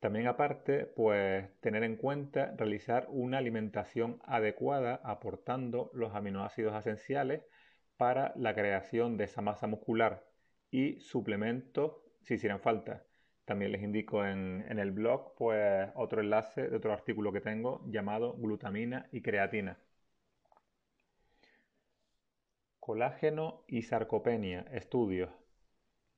También 0.00 0.26
aparte, 0.26 0.86
pues 0.86 1.50
tener 1.60 1.84
en 1.84 1.96
cuenta 1.96 2.54
realizar 2.56 3.08
una 3.10 3.36
alimentación 3.36 4.22
adecuada 4.24 5.02
aportando 5.04 5.90
los 5.92 6.14
aminoácidos 6.14 6.74
esenciales 6.74 7.42
para 7.98 8.32
la 8.36 8.54
creación 8.54 9.18
de 9.18 9.24
esa 9.24 9.42
masa 9.42 9.66
muscular 9.66 10.29
y 10.70 11.00
suplementos 11.00 11.96
si 12.22 12.34
hicieran 12.34 12.60
falta. 12.60 13.04
También 13.44 13.72
les 13.72 13.82
indico 13.82 14.24
en, 14.24 14.64
en 14.68 14.78
el 14.78 14.92
blog 14.92 15.34
pues 15.34 15.90
otro 15.94 16.20
enlace 16.20 16.68
de 16.68 16.76
otro 16.76 16.92
artículo 16.92 17.32
que 17.32 17.40
tengo 17.40 17.82
llamado 17.86 18.34
glutamina 18.34 19.08
y 19.12 19.22
creatina. 19.22 19.78
Colágeno 22.78 23.64
y 23.68 23.82
sarcopenia, 23.82 24.66
estudios. 24.72 25.30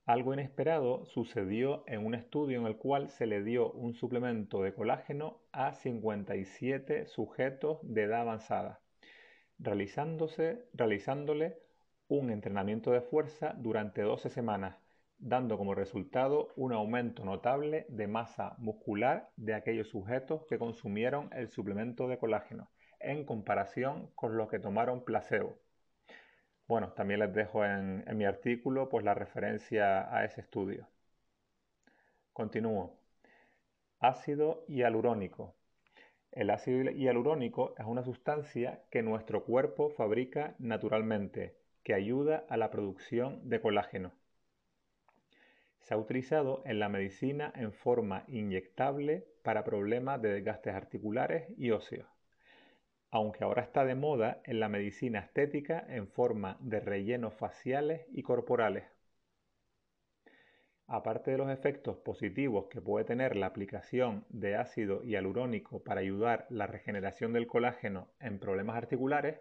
Algo 0.05 0.35
inesperado 0.35 1.07
sucedió 1.07 1.85
en 1.87 2.05
un 2.05 2.15
estudio 2.15 2.59
en 2.59 2.67
el 2.67 2.77
cual 2.77 3.09
se 3.09 3.27
le 3.27 3.43
dio 3.43 3.71
un 3.73 3.95
suplemento 3.95 4.63
de 4.63 4.75
colágeno 4.75 5.41
a 5.53 5.75
57 5.75 7.07
sujetos 7.07 7.79
de 7.83 8.03
edad 8.03 8.23
avanzada, 8.23 8.81
realizándose, 9.59 10.67
realizándole 10.73 11.59
un 12.19 12.29
entrenamiento 12.29 12.91
de 12.91 13.01
fuerza 13.01 13.55
durante 13.57 14.03
12 14.03 14.29
semanas, 14.29 14.77
dando 15.17 15.57
como 15.57 15.75
resultado 15.75 16.49
un 16.57 16.75
aumento 16.75 17.25
notable 17.25 17.87
de 17.89 18.07
masa 18.07 18.55
muscular 18.59 19.31
de 19.37 19.55
aquellos 19.55 19.89
sujetos 19.89 20.45
que 20.47 20.59
consumieron 20.59 21.31
el 21.33 21.49
suplemento 21.49 22.09
de 22.09 22.19
colágeno, 22.19 22.69
en 23.01 23.25
comparación 23.25 24.11
con 24.15 24.37
los 24.37 24.51
que 24.51 24.59
tomaron 24.59 25.05
placebo. 25.05 25.57
Bueno, 26.69 26.93
también 26.93 27.21
les 27.21 27.33
dejo 27.33 27.65
en, 27.65 28.05
mi 28.15 28.27
artículo 28.27 28.91
pues 28.91 29.07
la 29.07 29.15
referencia 29.15 30.15
a 30.15 30.27
ese 30.27 30.43
estudio. 30.43 30.87
Continúo. 32.35 32.99
Ácido 34.01 34.67
hialurónico. 34.69 35.55
El 36.31 36.51
ácido 36.51 36.91
hialurónico 36.91 37.75
es 37.79 37.87
una 37.87 38.03
sustancia 38.03 38.83
que 38.91 39.03
nuestro 39.03 39.45
cuerpo 39.45 39.89
fabrica 39.89 40.55
naturalmente, 40.59 41.62
que 41.83 41.95
ayuda 41.95 42.45
a 42.49 42.57
la 42.57 42.71
producción 42.71 43.49
de 43.49 43.61
colágeno. 43.61 44.13
Se 45.81 45.95
ha 45.95 45.99
utilizado 45.99 46.63
en 46.65 46.79
la 46.79 46.89
medicina 46.89 47.53
en 47.57 47.73
forma 47.73 48.25
inyectable 48.29 49.27
para 49.43 49.65
problemas 49.65 50.23
de 50.23 50.33
desgastes 50.33 50.75
articulares 50.75 51.47
y 51.59 51.71
óseos 51.71 52.07
aunque 53.13 53.45
ahora 53.45 53.63
está 53.63 53.85
de 53.85 53.95
moda 53.95 54.41
en 54.45 54.59
la 54.59 54.71
medicina 54.71 55.21
estética 55.21 55.85
en 55.89 56.09
forma 56.09 56.57
de 56.61 56.81
rellenos 56.81 57.35
faciales 57.35 58.07
y 58.11 58.23
corporales. 58.23 58.85
aparte 60.89 61.31
de 61.31 61.39
los 61.39 61.51
efectos 61.51 61.97
positivos 61.99 62.67
que 62.69 62.81
puede 62.83 63.05
tener 63.05 63.35
la 63.37 63.47
aplicación 63.47 64.27
de 64.29 64.57
ácido 64.57 65.03
hialurónico 65.03 65.83
para 65.83 66.01
ayudar 66.01 66.47
la 66.51 66.67
regeneración 66.67 67.33
del 67.33 67.47
colágeno 67.47 68.09
en 68.21 68.39
problemas 68.39 68.77
articulares, 68.77 69.41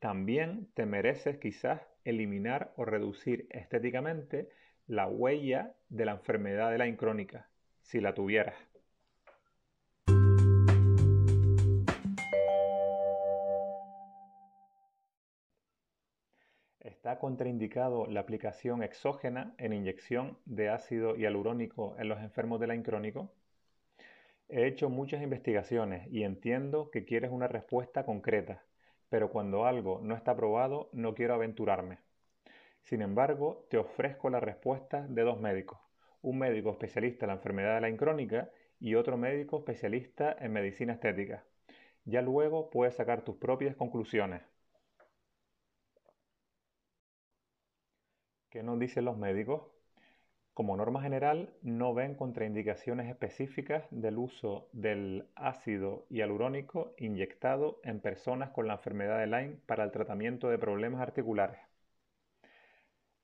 también 0.00 0.66
te 0.72 0.86
mereces 0.86 1.36
quizás 1.36 1.82
eliminar 2.04 2.72
o 2.76 2.86
reducir 2.86 3.46
estéticamente 3.50 4.48
la 4.86 5.06
huella 5.06 5.74
de 5.90 6.06
la 6.06 6.12
enfermedad 6.12 6.70
de 6.70 6.78
la 6.78 6.86
incrónica, 6.86 7.48
si 7.82 8.00
la 8.00 8.14
tuvieras. 8.14 8.56
Está 16.80 17.18
contraindicado 17.18 18.06
la 18.06 18.20
aplicación 18.20 18.82
exógena 18.82 19.54
en 19.58 19.74
inyección 19.74 20.38
de 20.46 20.70
ácido 20.70 21.14
hialurónico 21.14 21.94
en 21.98 22.08
los 22.08 22.20
enfermos 22.20 22.58
de 22.58 22.66
la 22.68 22.74
incrónico. 22.74 23.30
He 24.48 24.66
hecho 24.66 24.88
muchas 24.88 25.22
investigaciones 25.22 26.08
y 26.10 26.22
entiendo 26.22 26.90
que 26.90 27.04
quieres 27.04 27.30
una 27.30 27.48
respuesta 27.48 28.04
concreta, 28.04 28.62
pero 29.10 29.30
cuando 29.30 29.66
algo 29.66 30.00
no 30.02 30.14
está 30.14 30.34
probado 30.34 30.88
no 30.92 31.14
quiero 31.14 31.34
aventurarme. 31.34 31.98
Sin 32.82 33.02
embargo, 33.02 33.66
te 33.68 33.76
ofrezco 33.76 34.30
la 34.30 34.40
respuesta 34.40 35.06
de 35.06 35.22
dos 35.22 35.38
médicos, 35.40 35.78
un 36.22 36.38
médico 36.38 36.70
especialista 36.70 37.26
en 37.26 37.28
la 37.28 37.34
enfermedad 37.34 37.74
de 37.74 37.82
la 37.82 37.90
incrónica 37.90 38.50
y 38.78 38.94
otro 38.94 39.18
médico 39.18 39.58
especialista 39.58 40.34
en 40.40 40.52
medicina 40.52 40.94
estética. 40.94 41.44
Ya 42.04 42.22
luego 42.22 42.70
puedes 42.70 42.94
sacar 42.96 43.22
tus 43.22 43.36
propias 43.36 43.76
conclusiones. 43.76 44.42
¿Qué 48.48 48.62
nos 48.62 48.78
dicen 48.78 49.06
los 49.06 49.16
médicos? 49.16 49.62
Como 50.54 50.76
norma 50.76 51.00
general, 51.00 51.54
no 51.62 51.94
ven 51.94 52.14
contraindicaciones 52.14 53.08
específicas 53.08 53.84
del 53.90 54.18
uso 54.18 54.68
del 54.72 55.26
ácido 55.36 56.06
hialurónico 56.10 56.92
inyectado 56.98 57.80
en 57.84 58.00
personas 58.00 58.50
con 58.50 58.66
la 58.66 58.74
enfermedad 58.74 59.20
de 59.20 59.26
Lyme 59.26 59.56
para 59.66 59.84
el 59.84 59.92
tratamiento 59.92 60.48
de 60.48 60.58
problemas 60.58 61.00
articulares. 61.00 61.58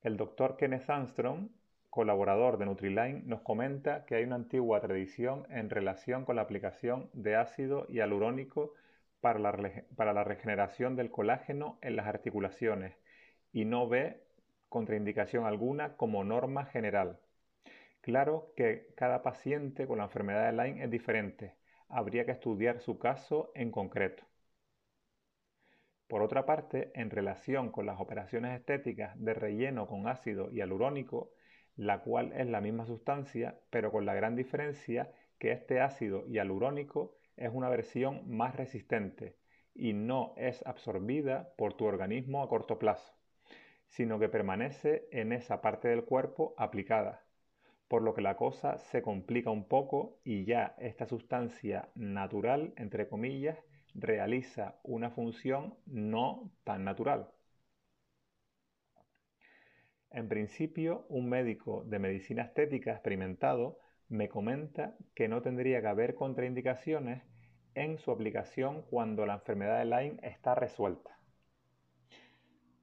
El 0.03 0.17
doctor 0.17 0.57
Kenneth 0.57 0.89
Armstrong, 0.89 1.49
colaborador 1.91 2.59
de 2.59 2.67
Nutriline, 2.67 3.23
nos 3.27 3.41
comenta 3.41 4.05
que 4.07 4.15
hay 4.15 4.25
una 4.25 4.37
antigua 4.37 4.81
tradición 4.81 5.47
en 5.51 5.69
relación 5.69 6.25
con 6.25 6.37
la 6.37 6.43
aplicación 6.43 7.11
de 7.13 7.35
ácido 7.35 7.89
hialurónico 7.89 8.73
para 9.21 9.41
la, 9.41 9.53
para 9.97 10.13
la 10.13 10.23
regeneración 10.23 10.95
del 10.95 11.11
colágeno 11.11 11.79
en 11.83 11.97
las 11.97 12.07
articulaciones 12.07 12.97
y 13.53 13.65
no 13.65 13.89
ve 13.89 14.26
contraindicación 14.69 15.47
alguna 15.47 15.97
como 15.97 16.25
norma 16.25 16.67
general. 16.67 17.19
Claro 18.01 18.53
que 18.57 18.89
cada 18.95 19.23
paciente 19.23 19.87
con 19.87 19.99
la 19.99 20.05
enfermedad 20.05 20.47
de 20.47 20.53
Lyme 20.53 20.85
es 20.85 20.91
diferente. 20.91 21.55
Habría 21.89 22.25
que 22.25 22.33
estudiar 22.33 22.79
su 22.79 22.99
caso 22.99 23.51
en 23.55 23.71
concreto. 23.71 24.25
Por 26.07 26.23
otra 26.23 26.47
parte, 26.47 26.93
en 26.95 27.11
relación 27.11 27.73
con 27.73 27.85
las 27.85 28.01
operaciones 28.01 28.57
estéticas 28.57 29.13
de 29.19 29.35
relleno 29.35 29.89
con 29.89 30.07
ácido 30.07 30.51
hialurónico, 30.51 31.33
la 31.75 32.03
cual 32.03 32.33
es 32.33 32.47
la 32.47 32.61
misma 32.61 32.87
sustancia, 32.87 33.59
pero 33.71 33.91
con 33.91 34.07
la 34.07 34.15
gran 34.15 34.37
diferencia 34.37 35.11
que 35.39 35.51
este 35.51 35.81
ácido 35.81 36.25
hialurónico 36.27 37.17
es 37.37 37.51
una 37.53 37.69
versión 37.69 38.23
más 38.31 38.55
resistente 38.55 39.37
y 39.75 39.95
no 39.95 40.33
es 40.37 40.65
absorbida 40.65 41.53
por 41.57 41.75
tu 41.75 41.87
organismo 41.87 42.43
a 42.43 42.49
corto 42.49 42.79
plazo 42.79 43.16
sino 43.89 44.19
que 44.19 44.29
permanece 44.29 45.09
en 45.11 45.33
esa 45.33 45.61
parte 45.61 45.89
del 45.89 46.05
cuerpo 46.05 46.55
aplicada, 46.57 47.25
por 47.89 48.03
lo 48.03 48.15
que 48.15 48.23
la 48.23 48.37
cosa 48.37 48.79
se 48.79 49.03
complica 49.03 49.51
un 49.51 49.69
poco 49.69 50.19
y 50.25 50.45
ya 50.45 50.75
esta 50.79 51.07
sustancia 51.07 51.89
natural, 51.95 52.73
entre 52.77 53.09
comillas, 53.09 53.59
realiza 53.95 54.79
una 54.83 55.11
función 55.11 55.75
no 55.87 56.51
tan 56.65 56.85
natural. 56.85 57.31
En 60.11 60.29
principio, 60.29 61.07
un 61.09 61.29
médico 61.29 61.85
de 61.85 61.99
medicina 61.99 62.43
estética 62.43 62.93
experimentado 62.93 63.79
me 64.09 64.29
comenta 64.29 64.97
que 65.15 65.29
no 65.29 65.43
tendría 65.43 65.81
que 65.81 65.89
haber 65.89 66.15
contraindicaciones 66.15 67.23
en 67.75 67.99
su 67.99 68.11
aplicación 68.11 68.83
cuando 68.83 69.27
la 69.27 69.35
enfermedad 69.35 69.79
de 69.79 69.85
Lyme 69.85 70.17
está 70.23 70.55
resuelta. 70.55 71.16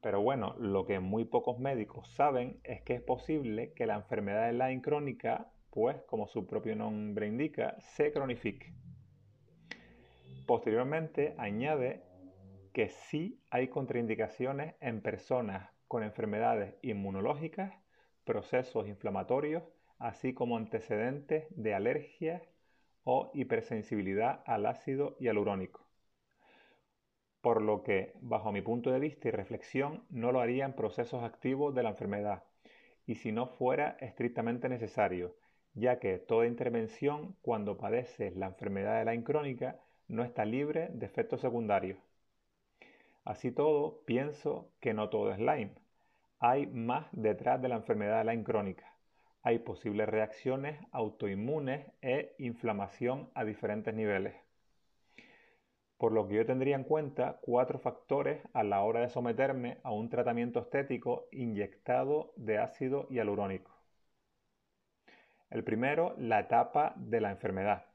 Pero 0.03 0.21
bueno, 0.21 0.53
lo 0.59 0.85
que 0.85 0.99
muy 0.99 1.23
pocos 1.23 1.59
médicos 1.59 2.09
saben 2.09 2.59
es 2.65 2.81
que 2.81 2.95
es 2.95 3.01
posible 3.01 3.71
que 3.71 3.85
la 3.85 3.95
enfermedad 3.95 4.47
de 4.47 4.51
Lyme 4.51 4.81
crónica, 4.81 5.47
pues 5.69 5.95
como 6.07 6.27
su 6.27 6.45
propio 6.45 6.75
nombre 6.75 7.25
indica, 7.25 7.79
se 7.79 8.11
cronifique. 8.11 8.73
Posteriormente 10.45 11.35
añade 11.37 12.03
que 12.73 12.89
sí 12.89 13.39
hay 13.49 13.69
contraindicaciones 13.69 14.75
en 14.81 14.99
personas 14.99 15.69
con 15.87 16.03
enfermedades 16.03 16.75
inmunológicas, 16.81 17.73
procesos 18.25 18.89
inflamatorios, 18.89 19.63
así 19.99 20.33
como 20.33 20.57
antecedentes 20.57 21.45
de 21.49 21.75
alergias 21.75 22.41
o 23.05 23.31
hipersensibilidad 23.33 24.43
al 24.45 24.65
ácido 24.65 25.15
hialurónico 25.17 25.82
por 27.43 27.61
lo 27.61 27.83
que, 27.83 28.13
bajo 28.21 28.53
mi 28.53 28.61
punto 28.61 28.89
de 28.89 29.01
vista 29.01 29.27
y 29.27 29.31
reflexión, 29.31 30.05
no 30.09 30.31
lo 30.31 30.39
haría 30.39 30.63
en 30.63 30.71
procesos 30.71 31.23
activos 31.23 31.75
de 31.75 31.83
la 31.83 31.89
enfermedad, 31.89 32.43
y 33.05 33.15
si 33.15 33.33
no 33.33 33.47
fuera 33.47 33.97
estrictamente 33.99 34.69
necesario, 34.69 35.35
ya 35.73 35.99
que 35.99 36.19
toda 36.19 36.47
intervención 36.47 37.35
cuando 37.41 37.77
padeces 37.77 38.33
la 38.37 38.45
enfermedad 38.45 38.97
de 38.97 39.03
la 39.03 39.23
crónica 39.25 39.77
no 40.07 40.23
está 40.23 40.45
libre 40.45 40.87
de 40.93 41.05
efectos 41.05 41.41
secundarios. 41.41 41.99
Así 43.25 43.51
todo, 43.51 43.99
pienso 44.05 44.69
que 44.79 44.93
no 44.93 45.09
todo 45.09 45.33
es 45.33 45.39
Lyme. 45.39 45.75
Hay 46.39 46.67
más 46.67 47.07
detrás 47.11 47.61
de 47.61 47.67
la 47.67 47.75
enfermedad 47.75 48.23
de 48.23 48.31
Lyme 48.31 48.45
crónica. 48.45 48.95
Hay 49.41 49.59
posibles 49.59 50.07
reacciones 50.07 50.79
autoinmunes 50.93 51.87
e 52.01 52.35
inflamación 52.37 53.29
a 53.33 53.43
diferentes 53.43 53.93
niveles 53.93 54.42
por 56.03 56.11
lo 56.11 56.27
que 56.27 56.35
yo 56.35 56.45
tendría 56.45 56.75
en 56.75 56.83
cuenta 56.83 57.39
cuatro 57.39 57.79
factores 57.79 58.41
a 58.51 58.61
la 58.65 58.81
hora 58.81 58.99
de 58.99 59.07
someterme 59.09 59.77
a 59.83 59.93
un 59.93 60.09
tratamiento 60.09 60.59
estético 60.59 61.29
inyectado 61.31 62.33
de 62.35 62.57
ácido 62.57 63.07
hialurónico. 63.09 63.71
El 65.49 65.63
primero, 65.63 66.13
la 66.17 66.41
etapa 66.41 66.93
de 66.97 67.21
la 67.21 67.31
enfermedad. 67.31 67.85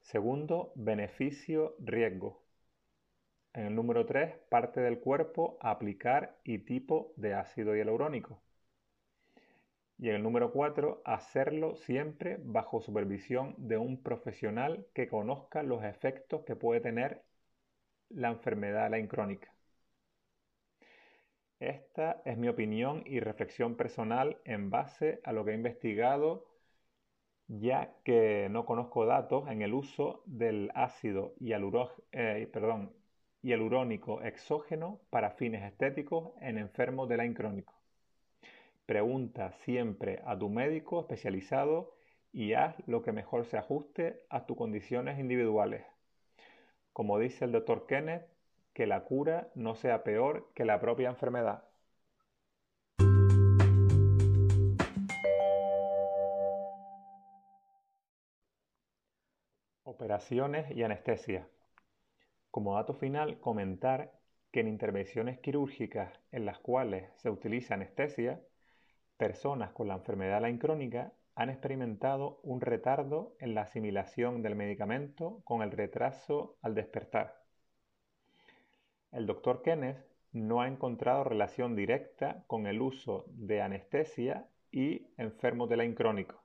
Segundo, 0.00 0.72
beneficio-riesgo. 0.74 2.40
En 3.52 3.66
el 3.66 3.74
número 3.74 4.06
3, 4.06 4.34
parte 4.48 4.80
del 4.80 4.98
cuerpo 4.98 5.58
aplicar 5.60 6.38
y 6.44 6.60
tipo 6.60 7.12
de 7.16 7.34
ácido 7.34 7.76
hialurónico. 7.76 8.40
Y 10.02 10.08
el 10.08 10.20
número 10.20 10.50
4, 10.50 11.00
hacerlo 11.04 11.76
siempre 11.76 12.36
bajo 12.42 12.80
supervisión 12.80 13.54
de 13.56 13.76
un 13.76 14.02
profesional 14.02 14.84
que 14.94 15.06
conozca 15.06 15.62
los 15.62 15.84
efectos 15.84 16.42
que 16.44 16.56
puede 16.56 16.80
tener 16.80 17.22
la 18.08 18.30
enfermedad 18.30 18.90
la 18.90 19.06
crónica. 19.06 19.54
Esta 21.60 22.20
es 22.24 22.36
mi 22.36 22.48
opinión 22.48 23.04
y 23.06 23.20
reflexión 23.20 23.76
personal 23.76 24.38
en 24.44 24.70
base 24.70 25.20
a 25.22 25.32
lo 25.32 25.44
que 25.44 25.52
he 25.52 25.54
investigado, 25.54 26.46
ya 27.46 27.94
que 28.04 28.48
no 28.50 28.66
conozco 28.66 29.06
datos 29.06 29.48
en 29.48 29.62
el 29.62 29.72
uso 29.72 30.24
del 30.26 30.72
ácido 30.74 31.34
eh, 32.10 32.50
hialurónico 33.42 34.20
exógeno 34.22 35.00
para 35.10 35.30
fines 35.30 35.62
estéticos 35.62 36.32
en 36.40 36.58
enfermos 36.58 37.08
de 37.08 37.16
la 37.18 37.34
crónico. 37.34 37.81
Pregunta 38.86 39.52
siempre 39.64 40.20
a 40.26 40.36
tu 40.36 40.48
médico 40.48 41.00
especializado 41.00 41.94
y 42.32 42.54
haz 42.54 42.74
lo 42.86 43.02
que 43.02 43.12
mejor 43.12 43.44
se 43.44 43.56
ajuste 43.56 44.24
a 44.28 44.44
tus 44.44 44.56
condiciones 44.56 45.20
individuales. 45.20 45.84
Como 46.92 47.18
dice 47.18 47.44
el 47.44 47.52
doctor 47.52 47.86
Kenneth, 47.86 48.26
que 48.74 48.86
la 48.86 49.04
cura 49.04 49.50
no 49.54 49.74
sea 49.76 50.02
peor 50.02 50.50
que 50.54 50.64
la 50.64 50.80
propia 50.80 51.10
enfermedad. 51.10 51.64
Operaciones 59.84 60.74
y 60.74 60.82
anestesia. 60.82 61.46
Como 62.50 62.74
dato 62.74 62.94
final, 62.94 63.38
comentar 63.38 64.12
que 64.50 64.60
en 64.60 64.68
intervenciones 64.68 65.38
quirúrgicas 65.38 66.12
en 66.32 66.46
las 66.46 66.58
cuales 66.58 67.10
se 67.16 67.30
utiliza 67.30 67.74
anestesia, 67.74 68.40
Personas 69.22 69.70
con 69.70 69.86
la 69.86 69.94
enfermedad 69.94 70.42
Lyme 70.42 70.58
crónica 70.58 71.12
han 71.36 71.48
experimentado 71.48 72.40
un 72.42 72.60
retardo 72.60 73.36
en 73.38 73.54
la 73.54 73.60
asimilación 73.60 74.42
del 74.42 74.56
medicamento 74.56 75.42
con 75.44 75.62
el 75.62 75.70
retraso 75.70 76.56
al 76.60 76.74
despertar. 76.74 77.40
El 79.12 79.26
doctor 79.26 79.62
Kenneth 79.62 80.04
no 80.32 80.60
ha 80.60 80.66
encontrado 80.66 81.22
relación 81.22 81.76
directa 81.76 82.42
con 82.48 82.66
el 82.66 82.82
uso 82.82 83.24
de 83.28 83.62
anestesia 83.62 84.48
y 84.72 85.06
enfermos 85.16 85.68
de 85.68 85.76
Lyme 85.76 85.94
crónico, 85.94 86.42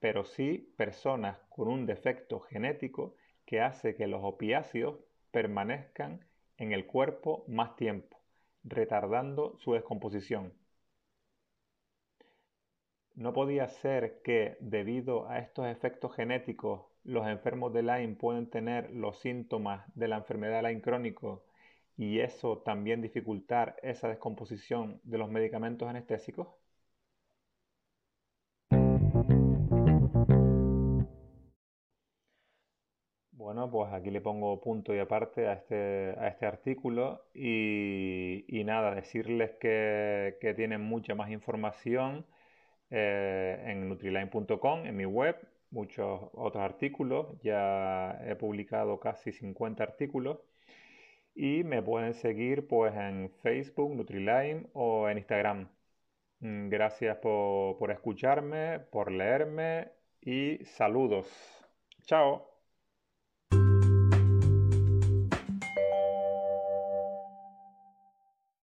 pero 0.00 0.24
sí 0.24 0.72
personas 0.78 1.38
con 1.50 1.68
un 1.68 1.84
defecto 1.84 2.40
genético 2.40 3.16
que 3.44 3.60
hace 3.60 3.94
que 3.94 4.06
los 4.06 4.24
opiáceos 4.24 4.96
permanezcan 5.30 6.24
en 6.56 6.72
el 6.72 6.86
cuerpo 6.86 7.44
más 7.48 7.76
tiempo, 7.76 8.18
retardando 8.64 9.58
su 9.58 9.74
descomposición. 9.74 10.54
¿No 13.18 13.32
podía 13.32 13.66
ser 13.66 14.22
que, 14.22 14.56
debido 14.60 15.28
a 15.28 15.40
estos 15.40 15.66
efectos 15.66 16.14
genéticos, 16.14 16.82
los 17.02 17.26
enfermos 17.26 17.72
de 17.72 17.82
Lyme 17.82 18.14
pueden 18.14 18.48
tener 18.48 18.92
los 18.92 19.18
síntomas 19.18 19.84
de 19.96 20.06
la 20.06 20.18
enfermedad 20.18 20.62
Lyme 20.62 20.80
crónico 20.80 21.42
y 21.96 22.20
eso 22.20 22.58
también 22.58 23.02
dificultar 23.02 23.74
esa 23.82 24.06
descomposición 24.06 25.00
de 25.02 25.18
los 25.18 25.30
medicamentos 25.30 25.88
anestésicos? 25.88 26.46
Bueno, 33.32 33.68
pues 33.68 33.92
aquí 33.92 34.10
le 34.12 34.20
pongo 34.20 34.60
punto 34.60 34.94
y 34.94 35.00
aparte 35.00 35.48
a 35.48 35.54
este, 35.54 36.14
a 36.20 36.28
este 36.28 36.46
artículo 36.46 37.24
y, 37.34 38.62
nada, 38.64 38.94
decirles 38.94 39.56
que, 39.60 40.36
que 40.40 40.54
tienen 40.54 40.82
mucha 40.82 41.16
más 41.16 41.30
información 41.30 42.24
eh, 42.90 43.62
en 43.66 43.88
nutriline.com, 43.88 44.86
en 44.86 44.96
mi 44.96 45.04
web, 45.04 45.36
muchos 45.70 46.30
otros 46.32 46.62
artículos. 46.64 47.40
Ya 47.42 48.18
he 48.26 48.34
publicado 48.36 49.00
casi 49.00 49.32
50 49.32 49.82
artículos. 49.82 50.38
Y 51.34 51.64
me 51.64 51.82
pueden 51.82 52.14
seguir 52.14 52.66
pues 52.66 52.94
en 52.96 53.30
Facebook, 53.42 53.94
Nutriline 53.94 54.68
o 54.72 55.08
en 55.08 55.18
Instagram. 55.18 55.68
Mm, 56.40 56.68
gracias 56.68 57.16
por, 57.18 57.78
por 57.78 57.90
escucharme, 57.90 58.80
por 58.80 59.10
leerme 59.12 59.90
y 60.20 60.58
saludos. 60.64 61.28
Chao. 62.06 62.57